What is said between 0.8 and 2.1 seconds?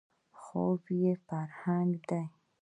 یې «فرهنګ»